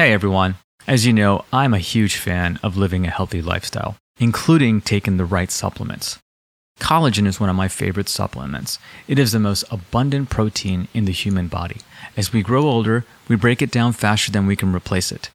[0.00, 0.54] Hey everyone.
[0.86, 5.26] As you know, I'm a huge fan of living a healthy lifestyle, including taking the
[5.26, 6.18] right supplements.
[6.80, 8.78] Collagen is one of my favorite supplements.
[9.06, 11.82] It is the most abundant protein in the human body.
[12.16, 15.28] As we grow older, we break it down faster than we can replace it.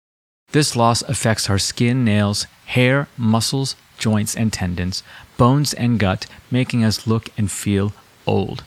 [0.51, 5.04] This loss affects our skin, nails, hair, muscles, joints, and tendons,
[5.38, 7.94] bones, and gut, making us look and feel
[8.26, 8.63] old.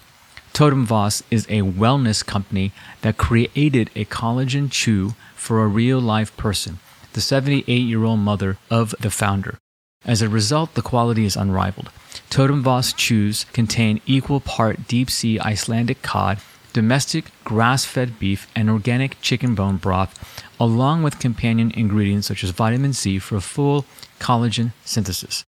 [0.52, 2.72] Totum Vos is a wellness company
[3.02, 6.78] that created a collagen chew for a real life person,
[7.12, 9.58] the 78 year old mother of the founder.
[10.04, 11.90] As a result, the quality is unrivaled.
[12.30, 16.38] Totum Vos chews contain equal part deep sea Icelandic cod,
[16.72, 20.12] domestic grass fed beef, and organic chicken bone broth,
[20.60, 23.84] along with companion ingredients such as vitamin C for full
[24.20, 25.44] collagen synthesis.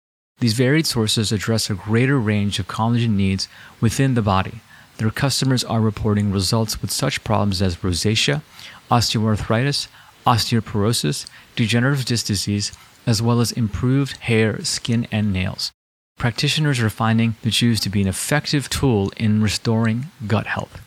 [0.41, 3.49] These varied sources address a greater range of collagen needs
[3.81, 4.61] within the body.
[4.99, 8.43] Their customers are reporting results with such problems as rosacea,
[8.91, 9.89] osteoarthritis,
[10.27, 11.27] osteoporosis,
[11.57, 12.73] degenerative disc disease,
[13.07, 15.73] as well as improved hair, skin, and nails.
[16.17, 20.81] Practitioners are finding the chews to be an effective tool in restoring gut health.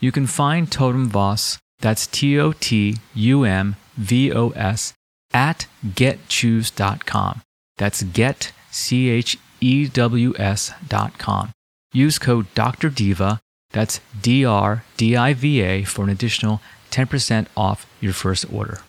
[0.00, 4.94] You can find Totum Vos, that's T O T U M V O S,
[5.32, 7.42] at getchews.com.
[7.76, 11.50] That's get, C H E W S.com.
[11.92, 12.88] Use code Dr.
[12.88, 13.40] Diva,
[13.72, 18.80] that's D R D I V A, for an additional 10% off your first order.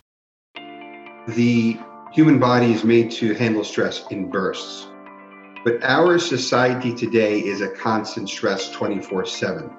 [1.28, 1.78] The
[2.12, 4.88] human body is made to handle stress in bursts.
[5.64, 9.70] But our society today is a constant stress 24 7.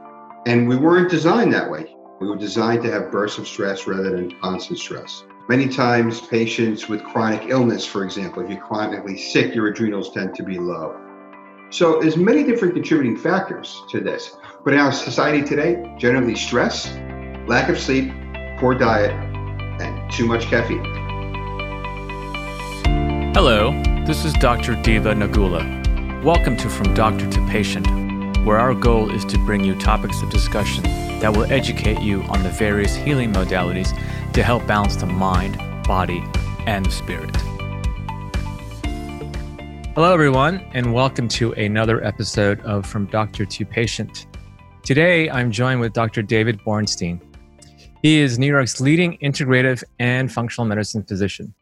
[0.47, 1.95] And we weren't designed that way.
[2.21, 5.25] We were designed to have bursts of stress rather than constant stress.
[5.49, 10.37] Many times, patients with chronic illness, for example, if you're chronically sick, your adrenals tend
[10.37, 10.97] to be low.
[11.73, 14.37] So there's many different contributing factors to this.
[14.63, 16.95] But in our society today, generally stress,
[17.49, 18.13] lack of sleep,
[18.59, 19.11] poor diet,
[19.81, 20.85] and too much caffeine.
[23.33, 23.73] Hello,
[24.05, 24.75] this is Dr.
[24.83, 26.23] Diva Nagula.
[26.23, 27.87] Welcome to From Doctor to Patient,
[28.45, 30.83] where our goal is to bring you topics of discussion
[31.21, 33.99] that will educate you on the various healing modalities
[34.35, 36.23] to help balance the mind, body,
[36.67, 37.35] and spirit.
[39.95, 44.27] Hello, everyone, and welcome to another episode of From Doctor to Patient.
[44.83, 46.23] Today, I'm joined with Dr.
[46.23, 47.21] David Borenstein.
[48.01, 51.53] He is New York's leading integrative and functional medicine physician.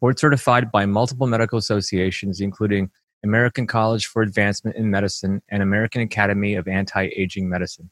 [0.00, 2.92] Board certified by multiple medical associations, including
[3.24, 7.90] American College for Advancement in Medicine and American Academy of Anti Aging Medicine.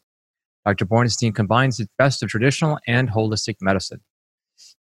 [0.65, 0.87] Dr.
[0.87, 4.01] Borenstein combines the best of traditional and holistic medicine.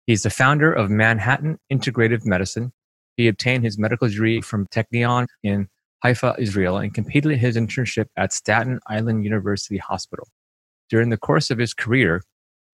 [0.06, 2.74] He's the founder of Manhattan Integrative Medicine.
[3.16, 5.68] He obtained his medical degree from Technion in
[6.02, 10.28] Haifa, Israel, and completed his internship at Staten Island University Hospital.
[10.90, 12.22] During the course of his career,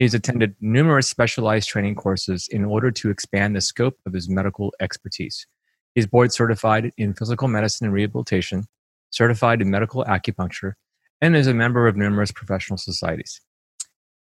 [0.03, 4.75] He's attended numerous specialized training courses in order to expand the scope of his medical
[4.81, 5.47] expertise.
[5.95, 8.65] He's board certified in physical medicine and rehabilitation,
[9.11, 10.73] certified in medical acupuncture,
[11.21, 13.41] and is a member of numerous professional societies.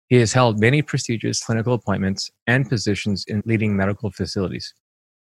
[0.09, 4.75] He has held many prestigious clinical appointments and positions in leading medical facilities.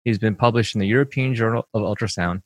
[0.04, 2.42] He's been published in the European Journal of Ultrasound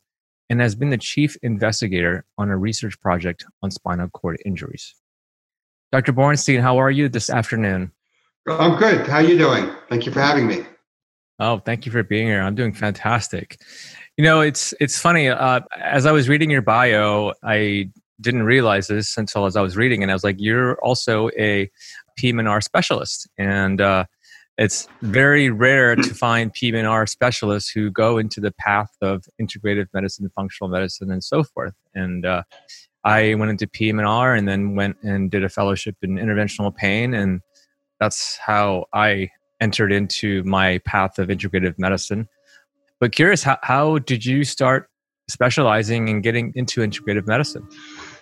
[0.50, 4.94] and has been the chief investigator on a research project on spinal cord injuries.
[5.92, 6.12] Dr.
[6.12, 7.92] Borenstein, how are you this afternoon?
[8.48, 9.06] I'm good.
[9.06, 9.70] How are you doing?
[9.88, 10.64] Thank you for having me.
[11.38, 12.40] Oh, thank you for being here.
[12.40, 13.60] I'm doing fantastic.
[14.16, 15.28] You know, it's it's funny.
[15.28, 17.90] Uh, as I was reading your bio, I
[18.20, 21.70] didn't realize this until as I was reading, and I was like, "You're also a
[22.16, 24.04] PM&R specialist," and uh,
[24.58, 30.30] it's very rare to find PM&R specialists who go into the path of integrative medicine,
[30.34, 31.74] functional medicine, and so forth.
[31.94, 32.42] And uh,
[33.04, 37.40] I went into PM&R and then went and did a fellowship in interventional pain and
[38.00, 39.30] that's how I
[39.60, 42.28] entered into my path of integrative medicine.
[43.00, 44.90] But curious, how, how did you start
[45.28, 47.66] specializing and getting into integrative medicine?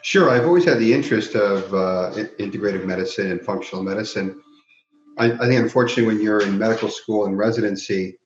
[0.02, 4.40] Sure, I've always had the interest of uh, integrative medicine and functional medicine.
[5.18, 8.18] I, I think, unfortunately, when you're in medical school and residency,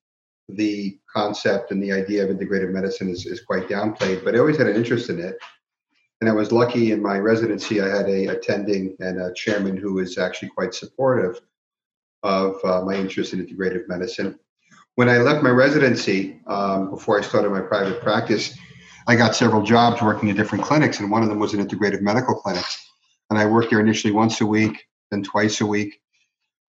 [0.49, 4.57] the concept and the idea of integrative medicine is, is quite downplayed, but I always
[4.57, 5.37] had an interest in it.
[6.21, 9.95] And I was lucky in my residency, I had a attending and a chairman who
[9.95, 11.41] was actually quite supportive
[12.23, 14.39] of uh, my interest in integrative medicine.
[14.97, 18.57] When I left my residency, um, before I started my private practice,
[19.07, 22.01] I got several jobs working in different clinics, and one of them was an integrative
[22.01, 22.65] medical clinic.
[23.31, 26.01] And I worked there initially once a week, then twice a week.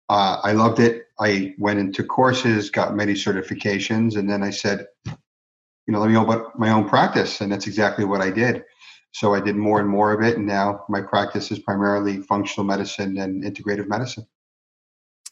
[0.10, 1.04] Uh, I loved it.
[1.20, 6.18] I went into courses, got many certifications, and then I said, you know, let me
[6.18, 7.42] open up my own practice.
[7.42, 8.64] And that's exactly what I did.
[9.12, 12.66] So I did more and more of it, and now my practice is primarily functional
[12.66, 14.28] medicine and integrative medicine.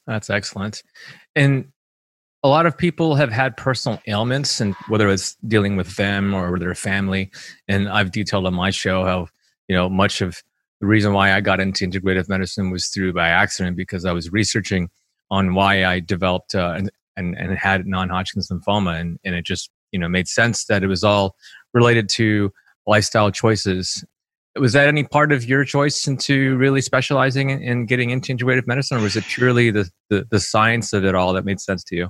[0.07, 0.83] That's excellent.
[1.35, 1.73] And
[2.43, 6.59] a lot of people have had personal ailments and whether it's dealing with them or
[6.59, 7.31] their family
[7.67, 9.27] and i've detailed on my show how
[9.67, 10.43] you know much of
[10.83, 14.29] the reason why i got into integrative medicine was through by accident because i was
[14.33, 14.89] researching
[15.31, 19.69] on why i developed uh, and, and, and had non-hodgkin's lymphoma and, and it just
[19.93, 21.37] you know made sense that it was all
[21.73, 22.51] related to
[22.85, 24.03] lifestyle choices.
[24.59, 28.67] Was that any part of your choice into really specializing in, in getting into integrative
[28.67, 31.83] medicine or was it purely the, the, the science of it all that made sense
[31.85, 32.09] to you?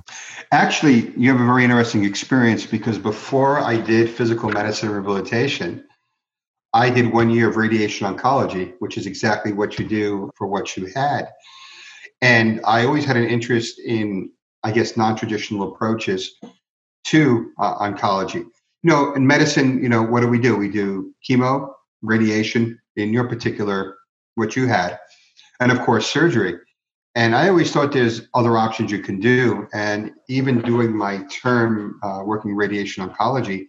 [0.50, 5.82] Actually you have a very interesting experience because before i did physical medicine rehabilitation
[6.74, 10.76] i did one year of radiation oncology which is exactly what you do for what
[10.76, 11.28] you had
[12.20, 14.30] and i always had an interest in
[14.62, 16.36] i guess non-traditional approaches
[17.04, 18.50] to uh, oncology you
[18.82, 21.70] know in medicine you know what do we do we do chemo
[22.02, 23.96] radiation in your particular
[24.34, 24.98] what you had,
[25.60, 26.58] and of course surgery.
[27.16, 29.68] And I always thought there's other options you can do.
[29.72, 33.68] And even doing my term uh, working radiation oncology,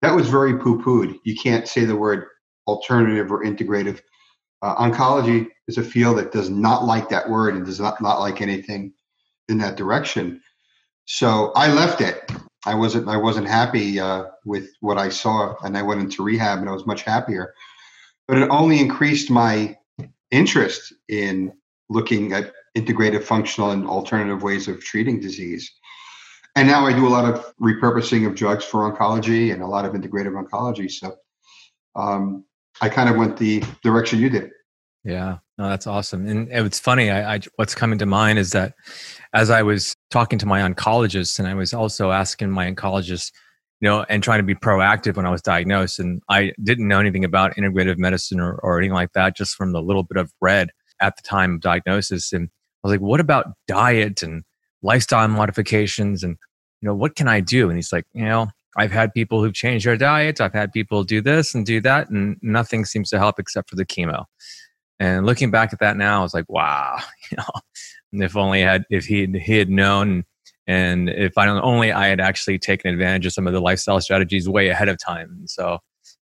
[0.00, 1.20] that was very poo-pooed.
[1.22, 2.26] You can't say the word
[2.66, 4.00] alternative or integrative.
[4.62, 8.20] Uh, oncology is a field that does not like that word and does not, not
[8.20, 8.92] like anything
[9.48, 10.40] in that direction.
[11.06, 12.30] So I left it.
[12.64, 16.60] I wasn't I wasn't happy uh, with what I saw, and I went into rehab,
[16.60, 17.54] and I was much happier.
[18.28, 19.76] But it only increased my
[20.30, 21.52] interest in
[21.88, 25.70] looking at integrative, functional, and alternative ways of treating disease.
[26.54, 29.84] And now I do a lot of repurposing of drugs for oncology and a lot
[29.84, 30.90] of integrative oncology.
[30.90, 31.16] So
[31.96, 32.44] um,
[32.80, 34.50] I kind of went the direction you did.
[35.04, 36.26] Yeah, no, that's awesome.
[36.26, 37.10] And it's funny.
[37.10, 38.74] I, I, what's coming to mind is that
[39.34, 43.32] as I was talking to my oncologist, and I was also asking my oncologist,
[43.80, 47.00] you know, and trying to be proactive when I was diagnosed, and I didn't know
[47.00, 50.30] anything about integrative medicine or, or anything like that, just from the little bit of
[50.40, 50.70] read
[51.00, 52.32] at the time of diagnosis.
[52.32, 52.48] And
[52.84, 54.44] I was like, "What about diet and
[54.82, 56.22] lifestyle modifications?
[56.22, 56.36] And
[56.80, 59.54] you know, what can I do?" And he's like, "You know, I've had people who've
[59.54, 60.40] changed their diets.
[60.40, 63.76] I've had people do this and do that, and nothing seems to help except for
[63.76, 64.24] the chemo."
[65.00, 66.96] And looking back at that now, I was like, wow,
[67.30, 70.24] you know, if only had if he he had known,
[70.66, 74.48] and if I only I had actually taken advantage of some of the lifestyle strategies
[74.48, 75.42] way ahead of time.
[75.46, 75.78] So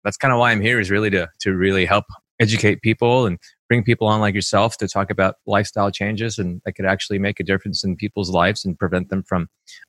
[0.03, 2.05] that's kind of why I'm here is really to to really help
[2.39, 6.73] educate people and bring people on like yourself to talk about lifestyle changes and that
[6.73, 9.47] could actually make a difference in people's lives and prevent them from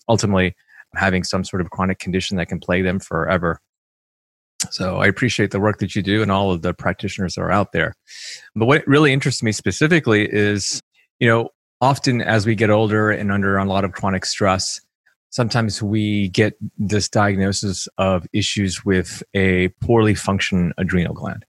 [0.09, 0.57] ultimately
[0.95, 3.61] having some sort of chronic condition that can plague them forever.
[4.71, 7.53] So I appreciate the work that you do and all of the practitioners that are
[7.53, 7.95] out there.
[8.55, 10.83] But what really interests me specifically is,
[11.21, 11.51] you know,
[11.81, 14.81] often as we get older and under a lot of chronic stress,
[15.31, 21.45] sometimes we get this diagnosis of issues with a poorly functioning adrenal gland.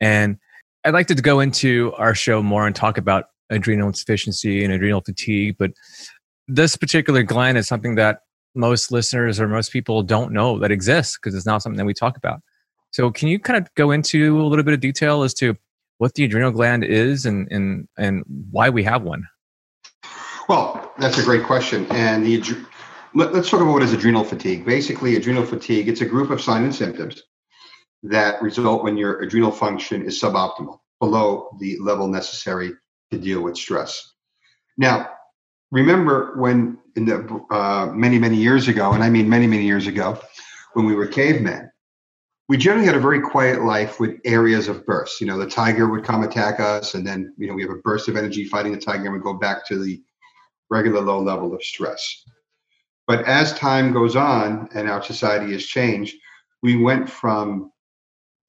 [0.00, 0.38] And
[0.84, 5.00] I'd like to go into our show more and talk about adrenal insufficiency and adrenal
[5.00, 5.70] fatigue, but
[6.46, 8.20] this particular gland is something that
[8.54, 11.94] most listeners or most people don't know that exists because it's not something that we
[11.94, 12.40] talk about.
[12.90, 15.56] So, can you kind of go into a little bit of detail as to
[15.98, 19.26] what the adrenal gland is and and and why we have one?
[20.48, 21.86] Well, that's a great question.
[21.90, 22.42] And the
[23.14, 24.64] let, us talk about what is adrenal fatigue.
[24.64, 27.22] Basically, adrenal fatigue it's a group of signs and symptoms
[28.04, 32.72] that result when your adrenal function is suboptimal, below the level necessary
[33.10, 34.14] to deal with stress.
[34.76, 35.08] Now,
[35.74, 39.86] remember when in the uh, many many years ago, and I mean many many years
[39.86, 40.18] ago,
[40.72, 41.70] when we were cavemen,
[42.48, 45.20] we generally had a very quiet life with areas of bursts.
[45.20, 47.82] You know, the tiger would come attack us, and then you know we have a
[47.82, 50.00] burst of energy fighting the tiger, and we go back to the
[50.70, 52.22] regular low level of stress.
[53.06, 56.16] But as time goes on and our society has changed,
[56.62, 57.70] we went from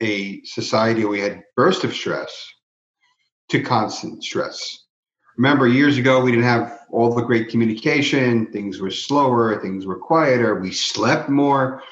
[0.01, 2.47] a society where we had burst of stress
[3.49, 4.84] to constant stress
[5.37, 8.47] remember years ago we didn't have all the great communication.
[8.47, 9.59] Things were slower.
[9.61, 10.55] Things were quieter.
[10.55, 11.83] We slept more.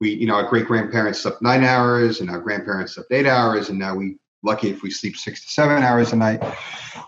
[0.00, 3.68] We you know our great grandparents slept nine hours and our grandparents slept eight hours
[3.68, 6.42] and now we lucky if we sleep six to seven hours a night.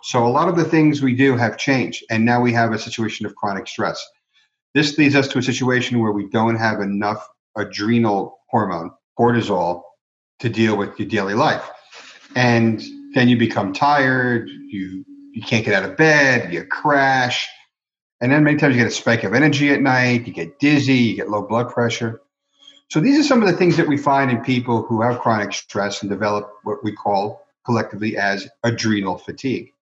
[0.03, 2.79] So a lot of the things we do have changed and now we have a
[2.79, 4.05] situation of chronic stress.
[4.75, 9.83] This leads us to a situation where we don't have enough adrenal hormone cortisol
[10.41, 11.69] to deal with your daily life.
[12.35, 12.83] And
[13.15, 17.49] then you become tired you you can't get out of bed, you crash.
[18.21, 20.95] And then many times you get a spike of energy at night, you get dizzy,
[20.95, 22.21] you get low blood pressure.
[22.89, 25.55] So these are some of the things that we find in people who have chronic
[25.55, 29.73] stress and develop what we call collectively as adrenal fatigue.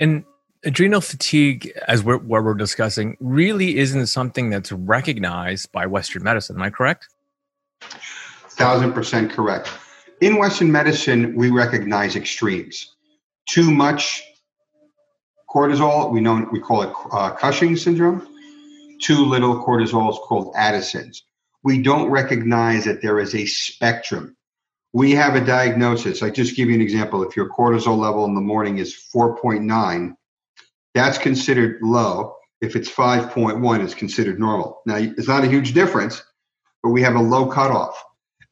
[0.00, 0.24] And
[0.64, 6.56] adrenal fatigue, as we're, what we're discussing, really isn't something that's recognized by Western medicine.
[6.56, 7.08] Am I correct?
[7.82, 9.68] Thousand percent correct.
[10.22, 12.94] In Western medicine, we recognize extremes.
[13.46, 14.22] Too much
[15.48, 16.12] cortisol.
[16.12, 18.26] We know we call it uh, Cushing syndrome,
[19.00, 21.24] too little cortisol is called Addison's.
[21.62, 24.36] We don't recognize that there is a spectrum.
[24.92, 26.22] We have a diagnosis.
[26.22, 27.22] I just give you an example.
[27.22, 30.14] If your cortisol level in the morning is 4.9,
[30.94, 32.36] that's considered low.
[32.60, 34.80] If it's 5.1, it's considered normal.
[34.86, 36.22] Now, it's not a huge difference,
[36.82, 38.02] but we have a low cutoff.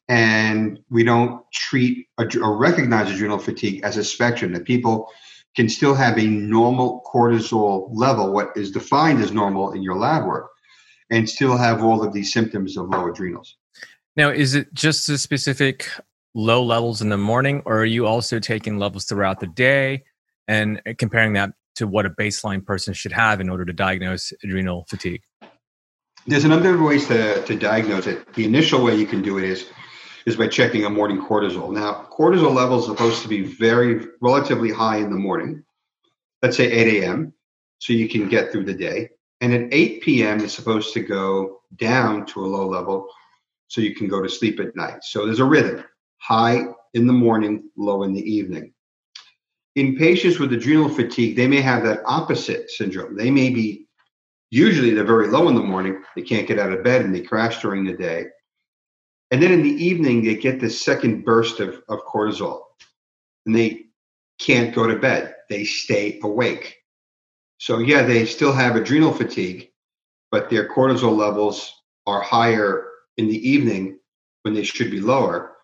[0.07, 5.09] And we don't treat or recognize adrenal fatigue as a spectrum that people
[5.55, 10.25] can still have a normal cortisol level, what is defined as normal in your lab
[10.25, 10.49] work,
[11.09, 13.55] and still have all of these symptoms of low adrenals.
[14.15, 15.89] Now, is it just the specific
[16.33, 20.03] low levels in the morning, or are you also taking levels throughout the day
[20.47, 24.33] and uh, comparing that to what a baseline person should have in order to diagnose
[24.43, 25.21] adrenal fatigue?
[26.27, 28.33] There's a number of ways to, to diagnose it.
[28.33, 29.65] The initial way you can do it is
[30.25, 31.71] is by checking a morning cortisol.
[31.71, 35.63] Now, cortisol levels is supposed to be very relatively high in the morning.
[36.41, 37.33] Let's say 8 a.m.
[37.79, 39.09] so you can get through the day.
[39.41, 40.39] And at 8 p.m.
[40.43, 43.07] it's supposed to go down to a low level
[43.67, 45.03] so you can go to sleep at night.
[45.03, 45.83] So there's a rhythm:
[46.17, 46.63] high
[46.93, 48.73] in the morning, low in the evening.
[49.75, 53.17] In patients with adrenal fatigue, they may have that opposite syndrome.
[53.17, 53.85] They may be
[54.49, 57.21] usually they're very low in the morning, they can't get out of bed and they
[57.21, 58.27] crash during the day.
[59.31, 62.61] And then in the evening, they get this second burst of, of cortisol
[63.45, 63.85] and they
[64.39, 65.35] can't go to bed.
[65.49, 66.77] They stay awake.
[67.57, 69.69] So, yeah, they still have adrenal fatigue,
[70.31, 71.73] but their cortisol levels
[72.05, 73.99] are higher in the evening
[74.43, 75.55] when they should be lower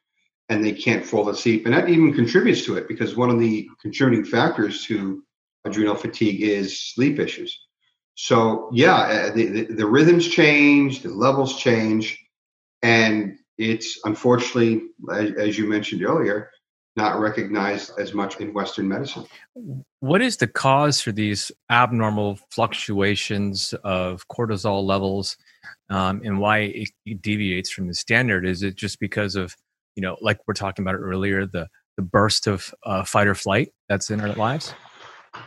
[0.49, 1.65] and they can't fall asleep.
[1.65, 5.23] And that even contributes to it because one of the contributing factors to
[5.65, 7.57] adrenal fatigue is sleep issues.
[8.15, 12.19] So, yeah, uh, the, the, the rhythms change, the levels change,
[12.81, 14.81] and it's unfortunately,
[15.13, 16.49] as, as you mentioned earlier,
[16.95, 19.25] not recognized as much in Western medicine.
[19.99, 25.37] What is the cause for these abnormal fluctuations of cortisol levels
[25.89, 28.45] um, and why it, it, deviates from the standard?
[28.45, 29.55] Is it just because of,
[29.95, 33.69] you know, like we're talking about earlier, the, the burst of uh, fight or flight
[33.87, 34.73] that's in our lives?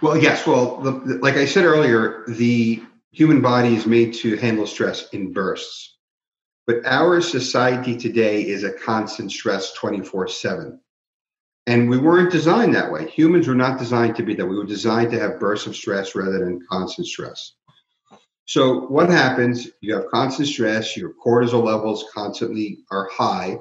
[0.01, 0.47] Well, yes.
[0.47, 5.09] Well, the, the, like I said earlier, the human body is made to handle stress
[5.11, 5.94] in bursts.
[6.67, 10.81] But our society today is a constant stress 24 7.
[11.67, 13.09] And we weren't designed that way.
[13.09, 14.47] Humans were not designed to be that.
[14.47, 17.53] We were designed to have bursts of stress rather than constant stress.
[18.47, 19.69] So, what happens?
[19.81, 23.59] You have constant stress, your cortisol levels constantly are high.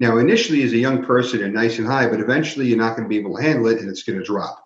[0.00, 3.04] Now, initially, as a young person, you're nice and high, but eventually you're not going
[3.04, 4.64] to be able to handle it and it's going to drop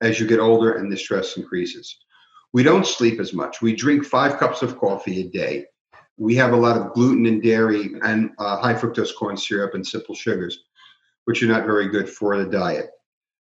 [0.00, 1.96] as you get older and the stress increases.
[2.52, 3.62] We don't sleep as much.
[3.62, 5.66] We drink five cups of coffee a day
[6.18, 9.86] we have a lot of gluten and dairy and uh, high fructose corn syrup and
[9.86, 10.64] simple sugars,
[11.24, 12.90] which are not very good for the diet.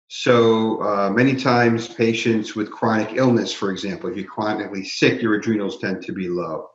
[0.08, 5.34] So uh, many times, patients with chronic illness, for example, if you're chronically sick, your
[5.36, 6.68] adrenals tend to be low.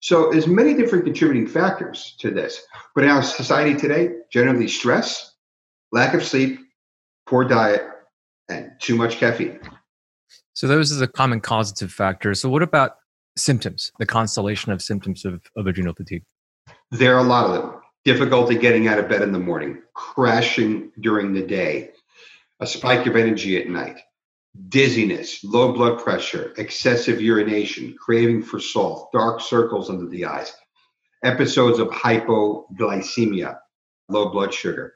[0.00, 2.62] So there's many different contributing factors to this.
[2.94, 5.34] But in our society today, generally stress,
[5.92, 6.58] lack of sleep,
[7.26, 7.82] poor diet,
[8.48, 9.60] and too much caffeine.
[10.54, 12.40] So those are the common causative factors.
[12.40, 12.96] So what about
[13.36, 16.24] symptoms, the constellation of symptoms of, of adrenal fatigue?
[16.90, 17.80] There are a lot of them.
[18.04, 21.90] Difficulty getting out of bed in the morning, crashing during the day,
[22.60, 23.98] a spike of energy at night,
[24.68, 30.52] dizziness, low blood pressure, excessive urination, craving for salt, dark circles under the eyes,
[31.24, 33.58] episodes of hypoglycemia,
[34.08, 34.94] low blood sugar.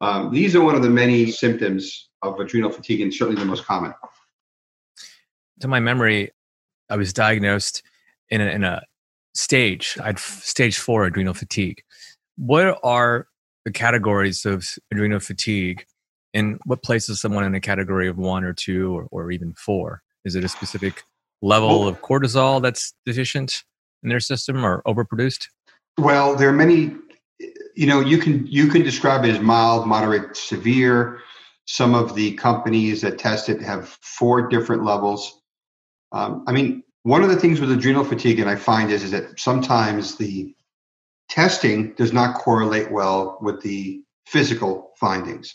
[0.00, 3.64] Um, these are one of the many symptoms of adrenal fatigue and certainly the most
[3.64, 3.94] common.
[5.60, 6.32] To my memory,
[6.90, 7.82] I was diagnosed
[8.28, 8.82] in a, in a
[9.34, 9.96] stage.
[10.02, 11.82] I'd stage four adrenal fatigue.
[12.36, 13.28] What are
[13.64, 15.84] the categories of adrenal fatigue,
[16.32, 20.02] and what places someone in a category of one or two or, or even four?
[20.24, 21.04] Is it a specific
[21.42, 23.64] level of cortisol that's deficient
[24.02, 25.48] in their system or overproduced?
[25.98, 26.96] Well, there are many.
[27.74, 31.20] You know, you can you can describe it as mild, moderate, severe.
[31.66, 35.39] Some of the companies that test it have four different levels.
[36.12, 39.10] Um, I mean, one of the things with adrenal fatigue, and I find is, is
[39.12, 40.54] that sometimes the
[41.28, 45.54] testing does not correlate well with the physical findings.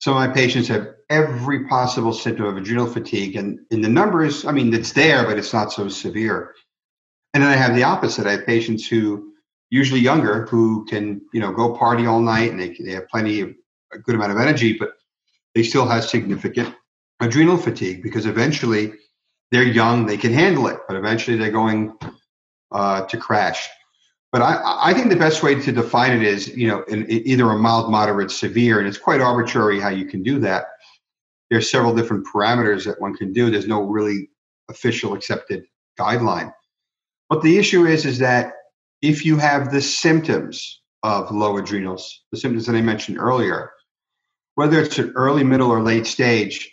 [0.00, 4.46] Some of my patients have every possible symptom of adrenal fatigue, and in the numbers,
[4.46, 6.54] I mean, it's there, but it's not so severe.
[7.34, 8.26] And then I have the opposite.
[8.26, 9.32] I have patients who,
[9.68, 13.40] usually younger, who can, you know, go party all night and they, they have plenty
[13.40, 13.50] of
[13.92, 14.92] a good amount of energy, but
[15.54, 16.74] they still have significant
[17.20, 18.94] adrenal fatigue because eventually
[19.50, 21.92] they're young, they can handle it, but eventually they're going
[22.72, 23.68] uh, to crash.
[24.32, 27.26] But I, I think the best way to define it is, you know, in, in
[27.26, 30.66] either a mild, moderate, severe, and it's quite arbitrary how you can do that.
[31.50, 33.50] There's several different parameters that one can do.
[33.50, 34.30] There's no really
[34.68, 35.64] official accepted
[35.98, 36.52] guideline.
[37.28, 38.52] But the issue is, is that
[39.02, 43.72] if you have the symptoms of low adrenals, the symptoms that I mentioned earlier,
[44.54, 46.70] whether it's an early, middle, or late stage,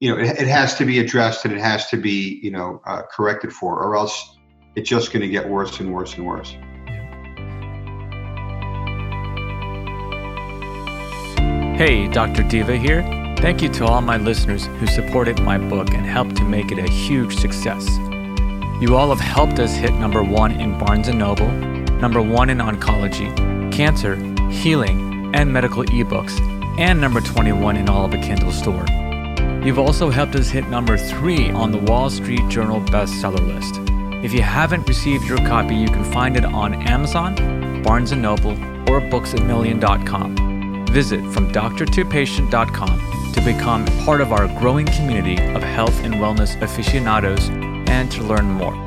[0.00, 2.80] you know, it, it has to be addressed and it has to be, you know,
[2.86, 4.36] uh, corrected for, or else
[4.74, 6.50] it's just going to get worse and worse and worse.
[11.78, 12.42] Hey, Dr.
[12.42, 13.02] Diva here.
[13.38, 16.78] Thank you to all my listeners who supported my book and helped to make it
[16.78, 17.86] a huge success.
[18.80, 21.50] You all have helped us hit number one in Barnes & Noble,
[22.00, 23.30] number one in oncology,
[23.72, 24.16] cancer,
[24.50, 26.38] healing, and medical ebooks,
[26.78, 28.84] and number 21 in all of the Kindle store.
[29.66, 33.80] You've also helped us hit number three on the Wall Street Journal bestseller list.
[34.24, 38.52] If you haven't received your copy, you can find it on Amazon, Barnes & Noble,
[38.88, 40.86] or booksamillion.com.
[40.86, 47.48] Visit fromdoctortopatient.com to become part of our growing community of health and wellness aficionados
[47.88, 48.84] and to learn more.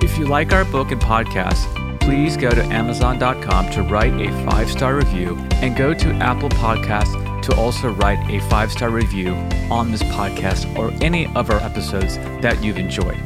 [0.00, 1.66] If you like our book and podcast,
[1.98, 7.29] please go to amazon.com to write a five star review and go to Apple Podcasts
[7.50, 9.34] to also write a five star review
[9.70, 13.20] on this podcast or any of our episodes that you've enjoyed.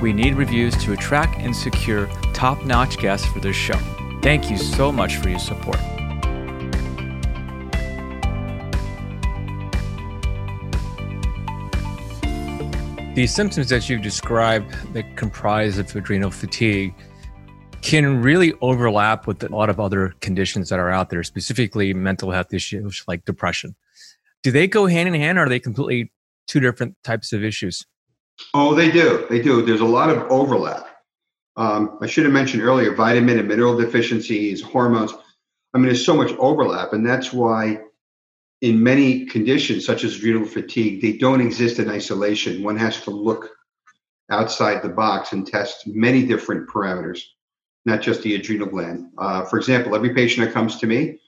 [0.00, 3.78] We need reviews to attract and secure top notch guests for this show.
[4.22, 5.78] Thank you so much for your support.
[13.14, 16.94] The symptoms that you've described that comprise of adrenal fatigue
[17.82, 22.30] can really overlap with a lot of other conditions that are out there, specifically mental
[22.30, 23.74] health issues like depression.
[24.42, 26.12] Do they go hand in hand or are they completely
[26.46, 27.84] two different types of issues?
[28.54, 29.26] Oh, they do.
[29.28, 29.64] They do.
[29.64, 30.86] There's a lot of overlap.
[31.56, 35.12] Um, I should have mentioned earlier vitamin and mineral deficiencies, hormones.
[35.74, 37.78] I mean, there's so much overlap, and that's why
[38.62, 42.62] in many conditions, such as adrenal fatigue, they don't exist in isolation.
[42.62, 43.50] One has to look
[44.30, 47.20] outside the box and test many different parameters,
[47.84, 49.10] not just the adrenal gland.
[49.18, 51.18] Uh, for example, every patient that comes to me,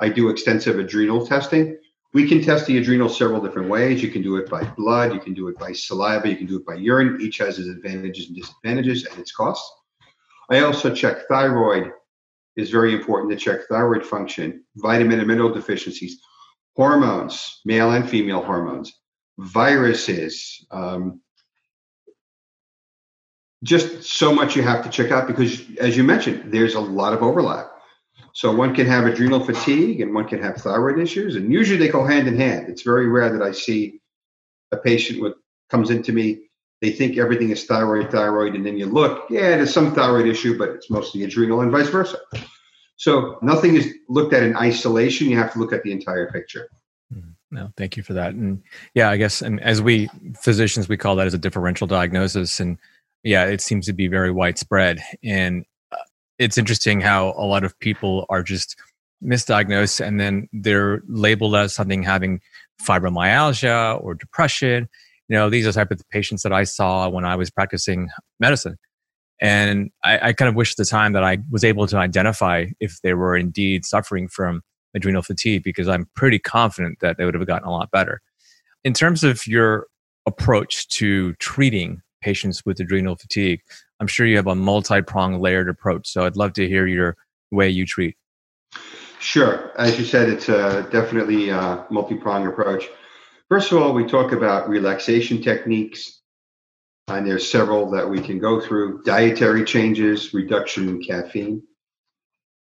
[0.00, 1.78] I do extensive adrenal testing.
[2.14, 4.02] We can test the adrenal several different ways.
[4.02, 6.56] You can do it by blood, you can do it by saliva, you can do
[6.56, 7.18] it by urine.
[7.20, 9.70] Each has its advantages and disadvantages and its costs.
[10.48, 11.90] I also check thyroid,
[12.56, 16.20] is very important to check thyroid function, vitamin and mineral deficiencies
[16.76, 19.00] hormones, male and female hormones,
[19.38, 21.20] viruses, um,
[23.62, 27.12] just so much you have to check out because, as you mentioned, there's a lot
[27.12, 27.70] of overlap.
[28.32, 31.88] So one can have adrenal fatigue and one can have thyroid issues, and usually they
[31.88, 32.68] go hand in hand.
[32.68, 34.00] It's very rare that I see
[34.72, 35.34] a patient with
[35.70, 36.42] comes into me.
[36.82, 40.58] They think everything is thyroid, thyroid, and then you look, yeah, there's some thyroid issue,
[40.58, 42.18] but it's mostly adrenal, and vice versa.
[42.96, 45.28] So nothing is looked at in isolation.
[45.28, 46.68] You have to look at the entire picture.
[47.14, 47.30] Mm-hmm.
[47.50, 48.34] No, thank you for that.
[48.34, 48.62] And
[48.94, 50.08] yeah, I guess, and as we
[50.40, 52.60] physicians, we call that as a differential diagnosis.
[52.60, 52.78] And
[53.22, 55.00] yeah, it seems to be very widespread.
[55.22, 55.96] And uh,
[56.38, 58.76] it's interesting how a lot of people are just
[59.24, 62.40] misdiagnosed and then they're labeled as something having
[62.82, 64.88] fibromyalgia or depression.
[65.28, 68.76] You know, these are type of patients that I saw when I was practicing medicine.
[69.40, 72.66] And I, I, kind of wish at the time that I was able to identify
[72.80, 74.62] if they were indeed suffering from
[74.94, 78.22] adrenal fatigue because I'm pretty confident that they would have gotten a lot better.
[78.82, 79.88] In terms of your
[80.26, 83.60] approach to treating patients with adrenal fatigue,
[84.00, 86.08] I'm sure you have a multi pronged layered approach.
[86.08, 87.16] So I'd love to hear your
[87.52, 88.16] way you treat.
[89.20, 89.70] Sure.
[89.78, 92.84] As you said, it's a definitely a multi pronged approach.
[93.48, 96.20] First of all, we talk about relaxation techniques,
[97.06, 101.62] and there's several that we can go through dietary changes, reduction in caffeine,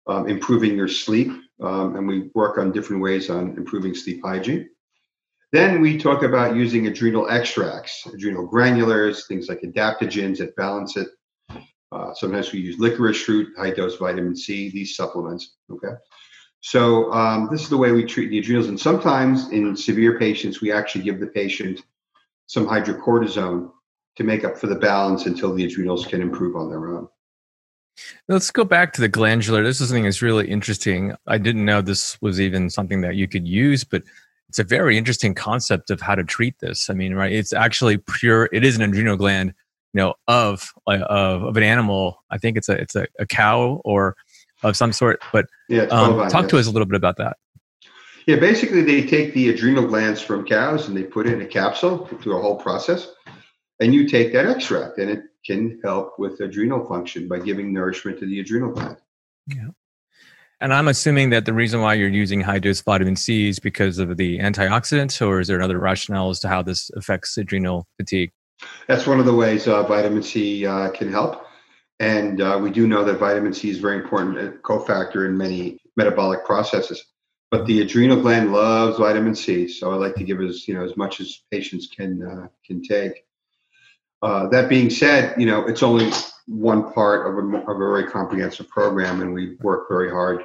[0.09, 1.31] um, improving your sleep.
[1.61, 4.69] Um, and we work on different ways on improving sleep hygiene.
[5.53, 11.09] Then we talk about using adrenal extracts, adrenal glandulars, things like adaptogens that balance it.
[11.93, 15.57] Uh, sometimes we use licorice root, high dose vitamin C, these supplements.
[15.71, 15.93] Okay.
[16.63, 18.69] So um, this is the way we treat the adrenals.
[18.69, 21.83] And sometimes in severe patients, we actually give the patient
[22.47, 23.71] some hydrocortisone
[24.17, 27.09] to make up for the balance until the adrenals can improve on their own.
[28.27, 29.63] Let's go back to the glandular.
[29.63, 31.15] This is something that's really interesting.
[31.27, 34.03] I didn't know this was even something that you could use, but
[34.53, 36.91] it's a very interesting concept of how to treat this.
[36.91, 37.33] I mean, right?
[37.33, 38.51] It's actually pure.
[38.53, 39.55] It is an adrenal gland,
[39.95, 41.01] you know, of of,
[41.43, 42.23] of an animal.
[42.31, 44.15] I think it's a it's a, a cow or
[44.63, 45.23] of some sort.
[45.33, 46.51] But yeah, um, talk yes.
[46.51, 47.39] to us a little bit about that.
[48.27, 51.47] Yeah, basically, they take the adrenal glands from cows and they put it in a
[51.47, 53.09] capsule through a whole process
[53.81, 58.19] and you take that extract and it can help with adrenal function by giving nourishment
[58.19, 58.99] to the adrenal gland.
[59.47, 59.69] Yeah.
[60.63, 63.99] And I'm assuming that the reason why you're using high dose vitamin C is because
[63.99, 68.31] of the antioxidants, or is there another rationale as to how this affects adrenal fatigue?
[68.87, 71.45] That's one of the ways uh, vitamin C uh, can help.
[71.99, 75.81] And uh, we do know that vitamin C is very important a cofactor in many
[75.97, 77.05] metabolic processes.
[77.51, 80.85] But the adrenal gland loves vitamin C, so I like to give as you know
[80.85, 83.25] as much as patients can uh, can take.
[84.23, 86.13] Uh, that being said, you know it's only
[86.47, 90.45] one part of a, of a very comprehensive program, and we work very hard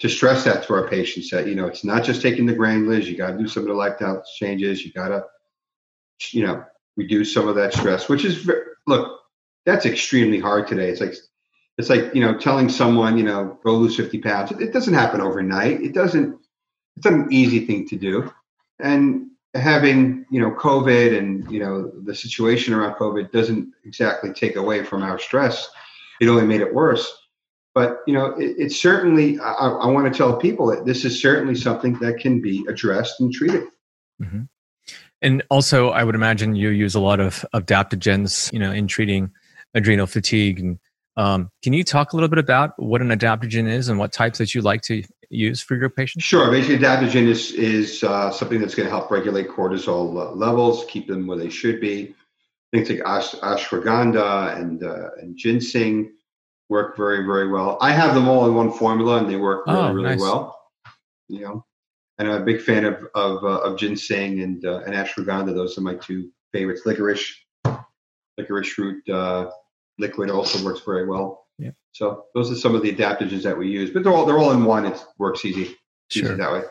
[0.00, 3.04] to stress that to our patients that you know it's not just taking the glandulars.
[3.04, 4.84] You got to do some of the lifestyle changes.
[4.84, 5.24] You got to
[6.30, 6.64] you know
[6.96, 8.50] reduce some of that stress, which is
[8.86, 9.20] look
[9.64, 10.88] that's extremely hard today.
[10.88, 11.14] It's like
[11.78, 15.20] it's like you know telling someone you know go lose 50 pounds it doesn't happen
[15.20, 16.38] overnight it doesn't
[16.96, 18.32] it's an easy thing to do
[18.80, 24.56] and having you know covid and you know the situation around covid doesn't exactly take
[24.56, 25.68] away from our stress
[26.20, 27.12] it only made it worse
[27.74, 31.20] but you know it, it's certainly I, I, want to tell people that this is
[31.20, 33.64] certainly something that can be addressed and treated
[34.22, 34.42] mm-hmm.
[35.22, 39.30] and also i would imagine you use a lot of adaptogens you know in treating
[39.74, 40.78] adrenal fatigue and
[41.16, 44.38] um, can you talk a little bit about what an adaptogen is and what types
[44.38, 46.24] that you like to use for your patients?
[46.24, 46.50] Sure.
[46.50, 51.06] Basically, adaptogen is is uh, something that's going to help regulate cortisol uh, levels, keep
[51.06, 52.14] them where they should be.
[52.72, 56.12] Things like ash- ashwagandha and uh, and ginseng
[56.68, 57.78] work very very well.
[57.80, 60.20] I have them all in one formula, and they work really oh, really nice.
[60.20, 60.60] well.
[61.28, 61.64] You know,
[62.18, 65.54] and I'm a big fan of of, uh, of ginseng and uh, and ashwagandha.
[65.54, 66.82] Those are my two favorites.
[66.84, 67.34] Licorice,
[68.38, 69.50] licorice root uh,
[69.98, 71.46] liquid also works very well.
[71.58, 71.70] Yeah.
[71.92, 74.52] So those are some of the adaptogens that we use, but they're all they're all
[74.52, 74.86] in one.
[74.86, 75.76] It works easy,
[76.10, 76.24] sure.
[76.24, 76.62] easy that way.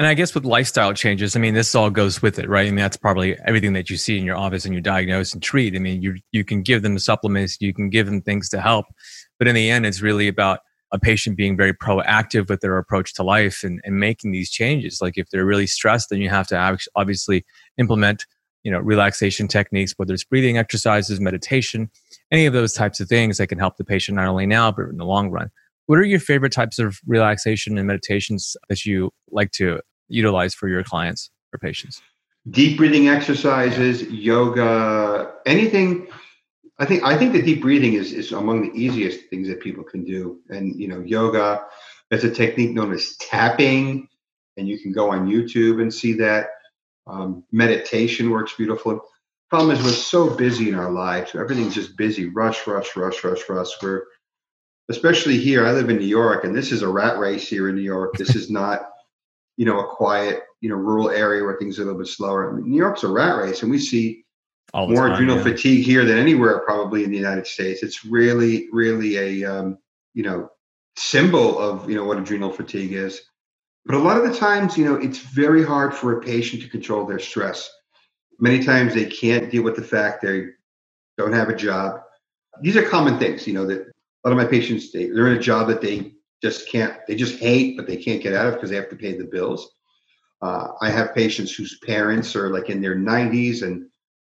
[0.00, 2.66] And I guess with lifestyle changes, I mean, this all goes with it, right?
[2.66, 5.40] I mean, that's probably everything that you see in your office and you diagnose and
[5.40, 5.76] treat.
[5.76, 8.60] I mean, you you can give them the supplements, you can give them things to
[8.60, 8.86] help,
[9.38, 10.60] but in the end, it's really about
[10.92, 15.00] a patient being very proactive with their approach to life and, and making these changes.
[15.00, 17.44] Like if they're really stressed, then you have to obviously
[17.78, 18.24] implement
[18.64, 21.90] you know relaxation techniques whether it's breathing exercises meditation
[22.32, 24.88] any of those types of things that can help the patient not only now but
[24.88, 25.50] in the long run
[25.86, 30.68] what are your favorite types of relaxation and meditations that you like to utilize for
[30.68, 32.02] your clients or patients
[32.50, 36.06] deep breathing exercises yoga anything
[36.78, 39.84] i think i think the deep breathing is is among the easiest things that people
[39.84, 41.64] can do and you know yoga
[42.10, 44.06] there's a technique known as tapping
[44.56, 46.48] and you can go on youtube and see that
[47.06, 48.96] um, meditation works beautifully.
[49.50, 51.34] Problem is, we're so busy in our lives.
[51.34, 52.28] Everything's just busy.
[52.30, 53.68] Rush, rush, rush, rush, rush.
[53.82, 54.04] We're
[54.88, 55.66] especially here.
[55.66, 58.14] I live in New York, and this is a rat race here in New York.
[58.14, 58.90] This is not,
[59.56, 62.50] you know, a quiet, you know, rural area where things are a little bit slower.
[62.50, 64.23] I mean, New York's a rat race, and we see
[64.74, 65.42] more time, adrenal yeah.
[65.42, 67.82] fatigue here than anywhere probably in the United States.
[67.82, 69.78] It's really, really a, um,
[70.14, 70.50] you know,
[70.96, 73.20] symbol of you know what adrenal fatigue is.
[73.86, 76.68] But a lot of the times, you know, it's very hard for a patient to
[76.68, 77.70] control their stress.
[78.40, 80.46] Many times they can't deal with the fact they
[81.18, 82.00] don't have a job.
[82.62, 85.36] These are common things, you know, that a lot of my patients, they, they're in
[85.36, 88.54] a job that they just can't, they just hate, but they can't get out of
[88.54, 89.70] because they have to pay the bills.
[90.40, 93.86] Uh, I have patients whose parents are like in their 90s and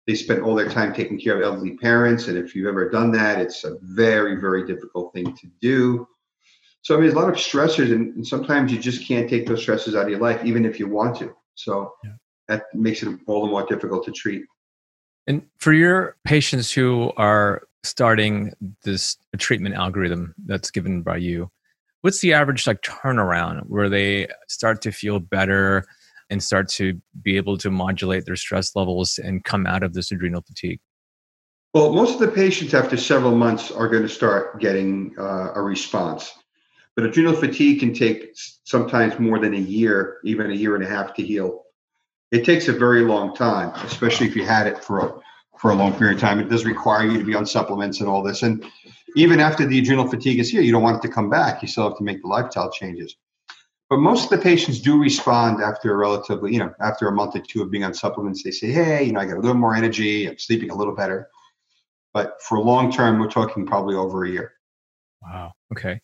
[0.08, 2.28] they spend all their time taking care of elderly parents.
[2.28, 6.08] And if you've ever done that, it's a very, very difficult thing to do.
[6.80, 9.46] So I mean, there's a lot of stressors, and, and, sometimes you just can't take
[9.46, 11.34] those stresses out of your life, even if you want to.
[11.56, 12.12] So yeah.
[12.46, 14.44] that makes it all the more difficult to treat.
[15.26, 21.50] And for your patients who are starting this treatment algorithm that's given by you,
[22.00, 25.84] what's the average like turnaround where they start to feel better
[26.30, 30.12] and start to be able to modulate their stress levels and come out of this
[30.12, 30.80] adrenal fatigue?
[31.74, 35.62] Well, most of the patients after several months are going to start getting uh, a
[35.62, 36.32] response.
[36.96, 38.32] But adrenal fatigue can take
[38.64, 41.64] sometimes more than a year, even a year and a half to heal.
[42.32, 45.14] It takes a very long time, especially if you had it for a,
[45.58, 46.40] for a long period of time.
[46.40, 48.42] It does require you to be on supplements and all this.
[48.42, 48.64] And
[49.16, 51.62] even after the adrenal fatigue is here, you don't want it to come back.
[51.62, 53.14] You still have to make the lifestyle changes.
[53.90, 57.36] But most of the patients do respond after a relatively, you know, after a month
[57.36, 58.42] or two of being on supplements.
[58.42, 60.28] They say, hey, you know, I got a little more energy.
[60.28, 61.28] I'm sleeping a little better.
[62.12, 64.52] But for long term, we're talking probably over a year.
[65.22, 65.52] Wow.
[65.72, 66.00] Okay.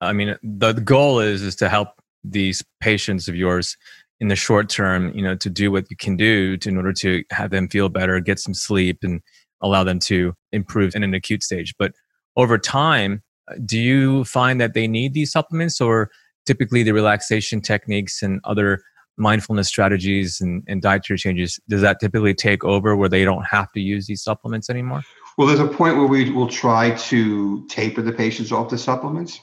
[0.00, 1.88] I mean, the, the goal is is to help
[2.22, 3.76] these patients of yours
[4.20, 6.92] in the short term, you know, to do what you can do to, in order
[6.92, 9.20] to have them feel better, get some sleep, and
[9.62, 11.74] allow them to improve in an acute stage.
[11.78, 11.92] But
[12.36, 16.10] over time, uh, do you find that they need these supplements, or
[16.46, 18.82] typically the relaxation techniques and other
[19.16, 23.70] mindfulness strategies and, and dietary changes does that typically take over where they don't have
[23.72, 25.02] to use these supplements anymore?
[25.36, 29.40] Well, there's a point where we will try to taper the patients off the supplements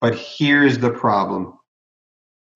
[0.00, 1.58] but here's the problem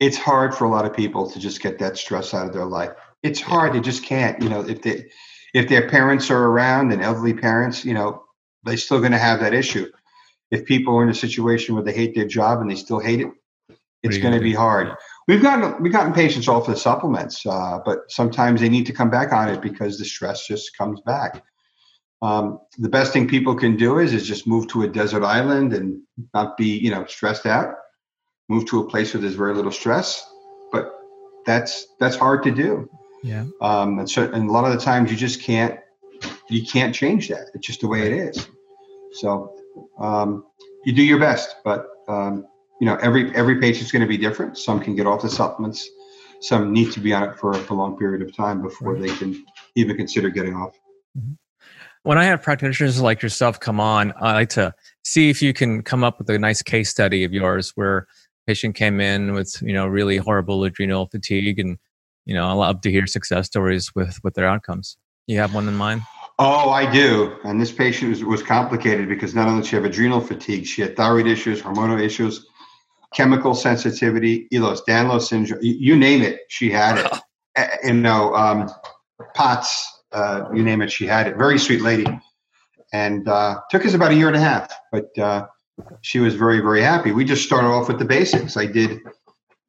[0.01, 2.65] it's hard for a lot of people to just get that stress out of their
[2.65, 2.91] life.
[3.23, 3.73] It's hard.
[3.73, 4.41] They just can't.
[4.43, 5.11] You know, if they
[5.55, 8.23] if their parents are around and elderly parents, you know,
[8.65, 9.91] they're still going to have that issue.
[10.51, 13.21] If people are in a situation where they hate their job and they still hate
[13.21, 13.29] it,
[14.03, 14.93] it's going to be hard.
[15.27, 19.11] We've gotten we've gotten patients off the supplements, uh, but sometimes they need to come
[19.11, 21.43] back on it because the stress just comes back.
[22.23, 25.73] Um, the best thing people can do is is just move to a desert island
[25.73, 26.01] and
[26.35, 27.75] not be you know stressed out.
[28.49, 30.25] Move to a place where there's very little stress,
[30.73, 30.93] but
[31.45, 32.89] that's that's hard to do.
[33.23, 33.45] Yeah.
[33.61, 35.79] Um, and so and a lot of the times you just can't
[36.49, 37.49] you can't change that.
[37.55, 38.49] It's just the way it is.
[39.13, 39.55] So
[39.99, 40.45] um,
[40.85, 42.47] you do your best, but um,
[42.81, 44.59] you know every every patient's going to be different.
[44.59, 45.89] Some can get off the supplements.
[46.41, 49.03] Some need to be on it for a prolonged period of time before right.
[49.03, 50.79] they can even consider getting off.
[51.19, 51.33] Mm-hmm.
[52.05, 54.73] When I have practitioners like yourself come on, I like to
[55.09, 58.07] see if you can come up with a nice case study of yours where a
[58.47, 61.79] patient came in with you know really horrible adrenal fatigue and
[62.27, 65.67] you know i love to hear success stories with with their outcomes you have one
[65.67, 66.03] in mind
[66.39, 69.85] oh i do and this patient was, was complicated because not only did she have
[69.87, 72.47] adrenal fatigue she had thyroid issues hormonal issues
[73.15, 76.99] chemical sensitivity ehlers-danlos syndrome you name it she had
[77.57, 78.71] it you know um,
[79.35, 82.07] pots uh, you name it she had it very sweet lady
[82.93, 85.47] and uh, took us about a year and a half but uh,
[86.03, 87.13] she was very very happy.
[87.13, 88.57] We just started off with the basics.
[88.57, 89.01] I did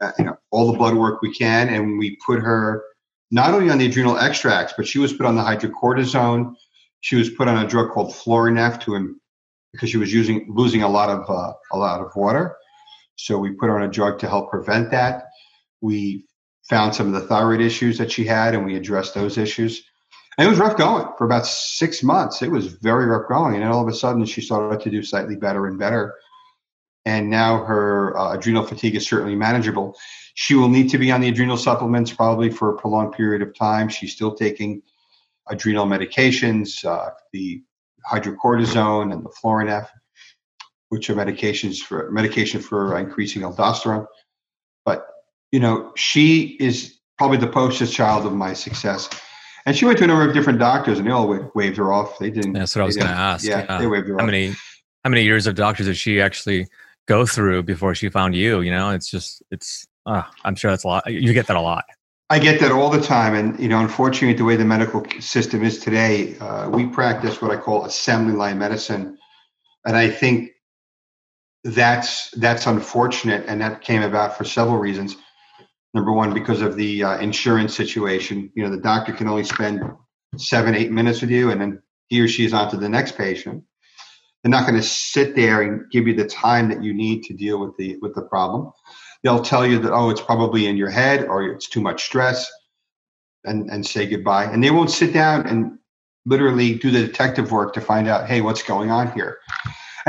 [0.01, 2.83] uh, you know all the blood work we can, and we put her
[3.31, 6.55] not only on the adrenal extracts, but she was put on the hydrocortisone.
[7.01, 9.15] She was put on a drug called Florinef to
[9.71, 12.55] because she was using losing a lot of uh, a lot of water.
[13.19, 15.25] So we put her on a drug to help prevent that.
[15.81, 16.25] We
[16.69, 19.83] found some of the thyroid issues that she had, and we addressed those issues.
[20.37, 22.41] And it was rough going for about six months.
[22.41, 23.55] It was very rough going.
[23.55, 26.15] And then all of a sudden, she started to do slightly better and better.
[27.05, 29.97] And now her uh, adrenal fatigue is certainly manageable.
[30.35, 33.53] She will need to be on the adrenal supplements probably for a prolonged period of
[33.53, 33.89] time.
[33.89, 34.81] She's still taking
[35.49, 37.63] adrenal medications, uh, the
[38.09, 39.89] hydrocortisone and the Florinef,
[40.89, 44.05] which are medications for medication for increasing aldosterone.
[44.85, 45.05] But
[45.51, 49.09] you know, she is probably the poster child of my success
[49.65, 52.17] and she went to a number of different doctors, and they all waved her off.
[52.17, 52.53] They didn't.
[52.53, 53.45] That's what I was going to ask.
[53.45, 54.25] Yeah, yeah, they waved her how off.
[54.25, 54.55] many
[55.03, 56.67] how many years of doctors did she actually
[57.07, 58.61] go through before she found you?
[58.61, 59.85] You know, it's just it's.
[60.05, 61.11] Uh, I'm sure that's a lot.
[61.11, 61.85] You get that a lot.
[62.31, 65.63] I get that all the time, and you know, unfortunately, the way the medical system
[65.63, 69.17] is today, uh, we practice what I call assembly line medicine,
[69.85, 70.51] and I think
[71.63, 75.15] that's that's unfortunate, and that came about for several reasons
[75.93, 79.81] Number one, because of the uh, insurance situation, you know, the doctor can only spend
[80.37, 83.17] seven, eight minutes with you, and then he or she is on to the next
[83.17, 83.63] patient.
[84.43, 87.33] They're not going to sit there and give you the time that you need to
[87.33, 88.71] deal with the with the problem.
[89.23, 92.49] They'll tell you that oh, it's probably in your head or it's too much stress,
[93.43, 94.45] and and say goodbye.
[94.45, 95.79] And they won't sit down and
[96.25, 99.39] literally do the detective work to find out, hey, what's going on here.